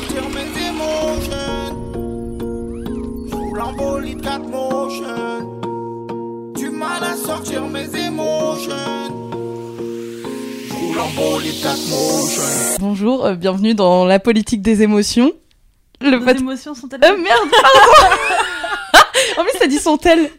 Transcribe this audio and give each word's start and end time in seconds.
sortir 0.00 0.28
mes 0.30 0.46
émotions. 0.68 1.74
Roule 3.32 3.60
en 3.60 3.72
bolide 3.72 4.20
4 4.22 4.48
motion. 4.48 5.60
Du 6.54 6.70
mal 6.70 7.02
à 7.02 7.16
sortir 7.16 7.66
mes 7.66 7.88
émotions. 7.96 8.72
Roule 10.70 11.00
en 11.00 11.08
bolide 11.16 11.60
4 11.62 11.88
motion. 11.88 12.42
Bonjour, 12.80 13.24
euh, 13.26 13.34
bienvenue 13.34 13.74
dans 13.74 14.04
la 14.04 14.18
politique 14.20 14.62
des 14.62 14.82
émotions. 14.82 15.32
Le 16.00 16.12
Nos 16.12 16.20
pod- 16.24 16.36
émotions 16.38 16.74
sont 16.74 16.88
elles 16.90 17.02
Euh, 17.02 17.16
merde, 17.16 17.48
pardon 17.50 18.16
En 19.38 19.42
plus, 19.44 19.52
t'as 19.58 19.66
dit 19.66 19.78
sont-elles 19.78 20.30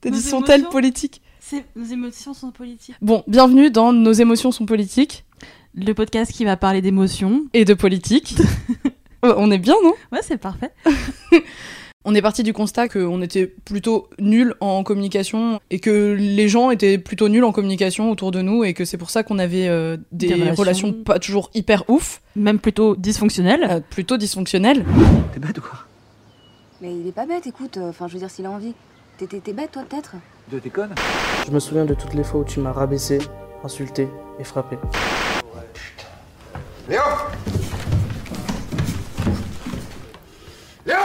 T'as 0.00 0.10
dit 0.10 0.20
sont-elles 0.20 0.64
politiques 0.64 1.22
Nos 1.76 1.84
émotions 1.84 2.34
sont 2.34 2.50
politiques. 2.50 2.96
Bon, 3.00 3.22
bienvenue 3.28 3.70
dans 3.70 3.92
Nos 3.92 4.12
émotions 4.12 4.50
sont 4.50 4.66
politiques 4.66 5.24
Le 5.76 5.92
podcast 5.92 6.32
qui 6.32 6.44
va 6.44 6.56
parler 6.56 6.80
d'émotions. 6.82 7.44
et 7.52 7.64
de 7.64 7.74
politique. 7.74 8.36
Euh, 9.24 9.32
On 9.38 9.50
est 9.50 9.56
bien, 9.56 9.72
non? 9.82 9.94
Ouais, 10.12 10.18
c'est 10.20 10.36
parfait. 10.36 10.70
On 12.04 12.14
est 12.14 12.20
parti 12.20 12.42
du 12.42 12.52
constat 12.52 12.90
qu'on 12.90 13.22
était 13.22 13.46
plutôt 13.46 14.10
nuls 14.18 14.52
en 14.60 14.82
communication 14.84 15.60
et 15.70 15.78
que 15.80 16.14
les 16.20 16.46
gens 16.46 16.70
étaient 16.70 16.98
plutôt 16.98 17.30
nuls 17.30 17.42
en 17.44 17.50
communication 17.50 18.10
autour 18.10 18.32
de 18.32 18.42
nous 18.42 18.64
et 18.64 18.74
que 18.74 18.84
c'est 18.84 18.98
pour 18.98 19.08
ça 19.08 19.22
qu'on 19.22 19.38
avait 19.38 19.66
euh, 19.66 19.96
des, 20.12 20.26
Des 20.26 20.34
relations... 20.34 20.54
relations. 20.88 20.92
pas 20.92 21.18
toujours 21.18 21.50
hyper 21.54 21.88
ouf, 21.88 22.20
Même 22.36 22.58
plutôt 22.58 22.96
dysfonctionnel. 22.96 23.66
euh, 23.70 23.80
plutôt 23.80 24.18
dysfonctionnelles. 24.18 24.84
T'es 25.32 25.40
bête 25.40 25.56
ou 25.56 25.62
quoi? 25.62 25.78
Mais 26.82 26.94
il 26.94 27.06
est 27.08 27.12
pas 27.12 27.24
bête, 27.24 27.46
écoute, 27.46 27.78
euh, 27.78 27.88
enfin 27.88 28.08
je 28.08 28.12
veux 28.12 28.18
dire 28.18 28.30
s'il 28.30 28.44
a 28.44 28.50
envie. 28.50 28.74
T'es- 29.16 29.26
T'es 29.26 29.40
t'es 29.40 29.54
bête 29.54 29.72
toi 29.72 29.84
peut-être? 29.88 30.16
De 30.52 30.58
tes 30.58 30.68
connes? 30.68 30.94
Je 31.46 31.50
me 31.50 31.58
souviens 31.60 31.86
de 31.86 31.94
toutes 31.94 32.12
les 32.12 32.24
fois 32.24 32.40
où 32.40 32.44
tu 32.44 32.60
m'as 32.60 32.72
rabaissé, 32.72 33.20
insulté 33.64 34.06
et 34.38 34.44
frappé. 34.44 34.76
Léo 36.86 37.00
Léo 40.84 40.96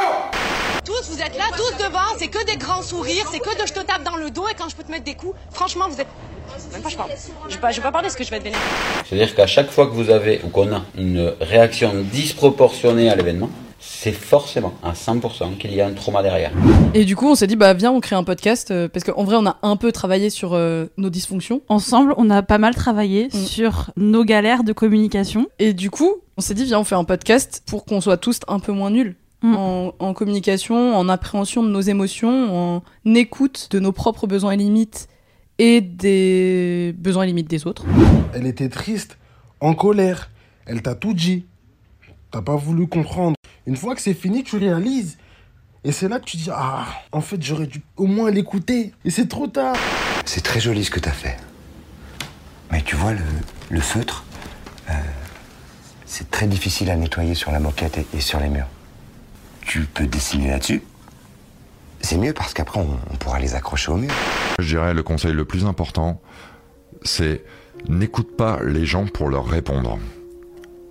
Tous, 0.83 1.09
vous 1.09 1.21
êtes 1.21 1.37
là, 1.37 1.45
tous 1.55 1.81
devant, 1.81 1.99
c'est 2.17 2.27
que 2.27 2.45
des 2.45 2.57
grands 2.57 2.81
sourires, 2.81 3.25
c'est 3.31 3.39
que 3.39 3.61
de 3.61 3.65
je 3.65 3.71
te 3.71 3.79
tape 3.79 4.03
dans 4.03 4.17
le 4.17 4.29
dos 4.29 4.45
et 4.49 4.55
quand 4.55 4.67
je 4.67 4.75
peux 4.75 4.83
te 4.83 4.91
mettre 4.91 5.05
des 5.05 5.15
coups, 5.15 5.35
franchement, 5.51 5.87
vous 5.87 6.01
êtes. 6.01 6.07
Même 6.73 6.81
pas, 6.81 6.89
je 6.89 6.97
parle. 6.97 7.11
Je 7.47 7.53
vais 7.53 7.61
pas, 7.61 7.71
je 7.71 7.77
vais 7.77 7.83
pas 7.83 7.91
parler 7.93 8.07
parce 8.07 8.17
que 8.17 8.25
je 8.25 8.29
vais 8.29 8.37
être 8.37 8.43
vénère. 8.43 8.59
C'est-à-dire 9.07 9.33
qu'à 9.33 9.47
chaque 9.47 9.71
fois 9.71 9.85
que 9.85 9.91
vous 9.91 10.09
avez 10.09 10.41
ou 10.43 10.49
qu'on 10.49 10.73
a 10.73 10.81
une 10.97 11.33
réaction 11.39 11.93
disproportionnée 12.11 13.09
à 13.09 13.15
l'événement, 13.15 13.49
c'est 13.79 14.11
forcément 14.11 14.73
à 14.83 14.91
100% 14.93 15.57
qu'il 15.57 15.73
y 15.73 15.81
a 15.81 15.87
un 15.87 15.93
trauma 15.93 16.21
derrière. 16.21 16.51
Et 16.93 17.05
du 17.05 17.15
coup, 17.15 17.27
on 17.29 17.35
s'est 17.35 17.47
dit, 17.47 17.55
bah 17.55 17.73
viens, 17.73 17.91
on 17.91 17.99
crée 18.01 18.15
un 18.15 18.23
podcast 18.23 18.71
euh, 18.71 18.87
parce 18.89 19.05
qu'en 19.05 19.23
vrai, 19.23 19.37
on 19.39 19.45
a 19.45 19.57
un 19.61 19.75
peu 19.77 19.91
travaillé 19.91 20.29
sur 20.29 20.53
euh, 20.53 20.87
nos 20.97 21.09
dysfonctions. 21.09 21.61
Ensemble, 21.69 22.13
on 22.17 22.29
a 22.29 22.41
pas 22.41 22.57
mal 22.57 22.75
travaillé 22.75 23.29
Mm. 23.33 23.37
sur 23.45 23.91
nos 23.97 24.23
galères 24.23 24.63
de 24.63 24.73
communication. 24.73 25.47
Et 25.59 25.73
du 25.73 25.89
coup, 25.89 26.15
on 26.37 26.41
s'est 26.41 26.53
dit, 26.53 26.65
viens, 26.65 26.79
on 26.79 26.83
fait 26.83 26.95
un 26.95 27.03
podcast 27.03 27.63
pour 27.67 27.85
qu'on 27.85 28.01
soit 28.01 28.17
tous 28.17 28.39
un 28.47 28.59
peu 28.59 28.71
moins 28.71 28.89
nuls. 28.91 29.15
Mm. 29.41 29.55
En, 29.55 29.93
en 29.99 30.13
communication, 30.13 30.95
en 30.97 31.07
appréhension 31.07 31.63
de 31.63 31.69
nos 31.69 31.81
émotions, 31.81 32.75
en 32.75 32.83
écoute 33.15 33.69
de 33.71 33.79
nos 33.79 33.91
propres 33.93 34.27
besoins 34.27 34.51
et 34.51 34.57
limites 34.57 35.07
et 35.57 35.79
des 35.81 36.93
besoins 36.97 37.23
et 37.23 37.27
limites 37.27 37.49
des 37.49 37.65
autres. 37.65 37.85
Elle 38.33 38.45
était 38.45 38.69
triste, 38.69 39.17
en 39.61 39.73
colère. 39.73 40.29
Elle 40.65 40.81
t'a 40.81 40.95
tout 40.95 41.13
dit. 41.13 41.45
T'as 42.31 42.41
pas 42.41 42.55
voulu 42.55 42.85
comprendre. 42.87 43.35
Une 43.69 43.75
fois 43.77 43.93
que 43.93 44.01
c'est 44.01 44.15
fini, 44.15 44.43
tu 44.43 44.57
réalises. 44.57 45.19
Et 45.83 45.91
c'est 45.91 46.09
là 46.09 46.17
que 46.19 46.25
tu 46.25 46.37
dis 46.37 46.49
Ah, 46.51 46.87
en 47.11 47.21
fait, 47.21 47.39
j'aurais 47.39 47.67
dû 47.67 47.83
au 47.97 48.07
moins 48.07 48.31
l'écouter. 48.31 48.93
Et 49.05 49.11
c'est 49.11 49.27
trop 49.27 49.45
tard. 49.45 49.75
C'est 50.25 50.41
très 50.41 50.59
joli 50.59 50.83
ce 50.83 50.89
que 50.89 50.99
t'as 50.99 51.11
fait. 51.11 51.37
Mais 52.71 52.81
tu 52.81 52.95
vois, 52.95 53.13
le, 53.13 53.19
le 53.69 53.79
feutre, 53.79 54.25
euh, 54.89 54.93
c'est 56.07 56.31
très 56.31 56.47
difficile 56.47 56.89
à 56.89 56.95
nettoyer 56.95 57.35
sur 57.35 57.51
la 57.51 57.59
moquette 57.59 57.99
et, 57.99 58.07
et 58.17 58.21
sur 58.21 58.39
les 58.39 58.49
murs. 58.49 58.65
Tu 59.61 59.81
peux 59.81 60.07
dessiner 60.07 60.49
là-dessus. 60.49 60.81
C'est 62.01 62.17
mieux 62.17 62.33
parce 62.33 62.55
qu'après, 62.55 62.79
on, 62.79 62.97
on 63.11 63.15
pourra 63.17 63.39
les 63.39 63.53
accrocher 63.53 63.91
au 63.91 63.97
mur. 63.97 64.11
Je 64.57 64.65
dirais 64.67 64.95
le 64.95 65.03
conseil 65.03 65.33
le 65.33 65.45
plus 65.45 65.65
important, 65.65 66.19
c'est 67.03 67.43
n'écoute 67.87 68.35
pas 68.35 68.63
les 68.63 68.87
gens 68.87 69.05
pour 69.05 69.29
leur 69.29 69.45
répondre. 69.45 69.99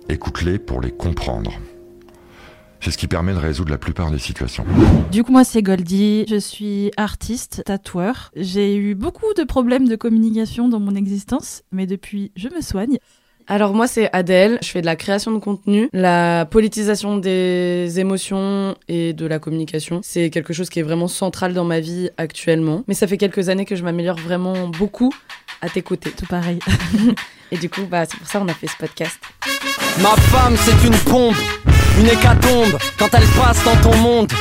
Écoute-les 0.07 0.59
pour 0.59 0.79
les 0.79 0.91
comprendre. 0.91 1.51
C'est 2.81 2.91
ce 2.91 2.97
qui 2.97 3.07
permet 3.07 3.33
de 3.33 3.37
résoudre 3.39 3.71
la 3.71 3.77
plupart 3.77 4.09
des 4.09 4.19
situations. 4.19 4.65
Du 5.11 5.23
coup, 5.23 5.31
moi, 5.31 5.43
c'est 5.43 5.61
Goldie. 5.61 6.25
Je 6.29 6.37
suis 6.37 6.91
artiste, 6.95 7.61
tatoueur. 7.65 8.31
J'ai 8.35 8.77
eu 8.77 8.95
beaucoup 8.95 9.33
de 9.35 9.43
problèmes 9.43 9.87
de 9.87 9.95
communication 9.95 10.69
dans 10.69 10.79
mon 10.79 10.95
existence, 10.95 11.63
mais 11.71 11.87
depuis, 11.87 12.31
je 12.35 12.47
me 12.47 12.61
soigne. 12.61 12.97
Alors 13.51 13.73
moi 13.73 13.87
c'est 13.87 14.11
Adèle, 14.13 14.59
je 14.61 14.69
fais 14.69 14.81
de 14.81 14.85
la 14.85 14.95
création 14.95 15.31
de 15.31 15.39
contenu, 15.39 15.89
la 15.91 16.45
politisation 16.45 17.17
des 17.17 17.99
émotions 17.99 18.75
et 18.87 19.11
de 19.13 19.25
la 19.25 19.39
communication. 19.39 20.01
C'est 20.03 20.29
quelque 20.29 20.53
chose 20.53 20.69
qui 20.69 20.77
est 20.77 20.83
vraiment 20.83 21.07
central 21.07 21.55
dans 21.55 21.65
ma 21.65 21.79
vie 21.79 22.11
actuellement. 22.17 22.83
Mais 22.87 22.93
ça 22.93 23.07
fait 23.07 23.17
quelques 23.17 23.49
années 23.49 23.65
que 23.65 23.75
je 23.75 23.83
m'améliore 23.83 24.17
vraiment 24.17 24.67
beaucoup 24.67 25.11
à 25.61 25.69
tes 25.69 25.81
côtés. 25.81 26.11
Tout 26.11 26.27
pareil. 26.27 26.59
Et 27.51 27.57
du 27.57 27.69
coup, 27.71 27.81
bah, 27.89 28.05
c'est 28.05 28.17
pour 28.17 28.27
ça 28.27 28.37
qu'on 28.37 28.47
a 28.47 28.53
fait 28.53 28.67
ce 28.67 28.77
podcast. 28.77 29.19
Ma 30.01 30.15
femme, 30.15 30.55
c'est 30.55 30.87
une 30.87 30.95
pompe, 31.11 31.35
une 31.99 32.07
hécatombe. 32.07 32.77
Quand 32.97 33.09
elle 33.13 33.27
passe 33.37 33.63
dans 33.63 33.75
ton 33.81 33.95
monde, 33.97 34.31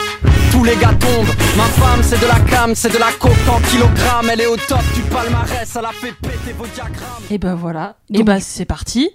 tous 0.52 0.64
les 0.64 0.76
gars 0.76 0.94
tombent. 0.94 1.34
Ma 1.56 1.64
femme, 1.64 2.00
c'est 2.02 2.20
de 2.20 2.26
la 2.26 2.38
cam, 2.41 2.74
c'est 2.74 2.92
de 2.92 2.98
la 2.98 3.10
coke 3.19 3.32
en 3.48 3.60
kilogrammes. 3.69 4.30
Elle 4.32 4.41
est 4.42 4.46
au 4.46 4.56
top 4.56 4.82
du 4.94 5.02
palmarès, 5.02 5.76
elle 5.76 5.84
a 5.84 5.92
fait 5.92 6.12
péter 6.12 6.52
vos 6.56 6.66
diagrammes. 6.66 7.22
Et 7.30 7.38
ben 7.38 7.54
voilà. 7.54 7.96
Et 8.14 8.22
ben 8.22 8.41
c'est 8.41 8.64
parti. 8.64 9.10